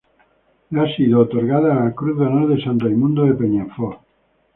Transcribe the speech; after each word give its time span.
Le 0.71 0.79
ha 0.81 0.95
sido 0.95 1.19
otorgada 1.19 1.75
la 1.75 1.93
Cruz 1.93 2.17
de 2.17 2.25
Honor 2.25 2.47
de 2.55 2.63
San 2.63 2.79
Raimundo 2.79 3.23
de 3.25 3.35
Peñafort. 3.35 3.99